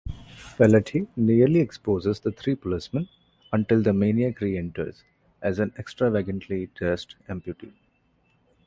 Feletti 0.35 1.05
nearly 1.15 1.59
exposes 1.59 2.19
the 2.19 2.31
three 2.31 2.55
policemen, 2.55 3.07
until 3.51 3.83
the 3.83 3.93
Maniac 3.93 4.39
reenters, 4.41 5.03
as 5.43 5.59
an 5.59 5.71
extravagantly-dressed 5.77 7.17
amputee. 7.29 7.73